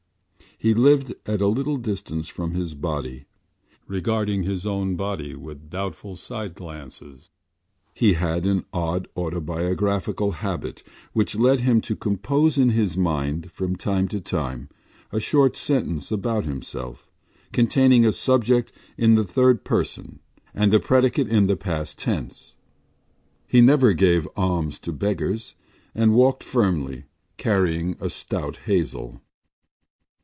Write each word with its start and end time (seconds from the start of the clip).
He 0.57 0.75
lived 0.75 1.15
at 1.25 1.41
a 1.41 1.47
little 1.47 1.77
distance 1.77 2.27
from 2.27 2.53
his 2.53 2.75
body, 2.75 3.25
regarding 3.87 4.43
his 4.43 4.63
own 4.63 4.91
acts 5.01 5.35
with 5.37 5.71
doubtful 5.71 6.15
side 6.15 6.53
glances. 6.53 7.31
He 7.95 8.13
had 8.13 8.45
an 8.45 8.65
odd 8.71 9.07
autobiographical 9.17 10.33
habit 10.33 10.83
which 11.13 11.33
led 11.35 11.61
him 11.61 11.81
to 11.81 11.95
compose 11.95 12.59
in 12.59 12.69
his 12.69 12.95
mind 12.95 13.51
from 13.51 13.75
time 13.75 14.07
to 14.09 14.21
time 14.21 14.69
a 15.11 15.19
short 15.19 15.57
sentence 15.57 16.11
about 16.11 16.43
himself 16.43 17.09
containing 17.51 18.05
a 18.05 18.11
subject 18.11 18.71
in 18.99 19.15
the 19.15 19.25
third 19.25 19.63
person 19.63 20.19
and 20.53 20.71
a 20.75 20.79
predicate 20.79 21.27
in 21.27 21.47
the 21.47 21.55
past 21.57 21.97
tense. 21.97 22.53
He 23.47 23.61
never 23.61 23.93
gave 23.93 24.27
alms 24.37 24.77
to 24.81 24.91
beggars 24.93 25.55
and 25.95 26.13
walked 26.13 26.43
firmly, 26.43 27.05
carrying 27.37 27.95
a 27.99 28.09
stout 28.09 28.57
hazel. 28.67 29.21